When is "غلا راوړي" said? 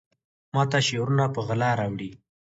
1.47-2.11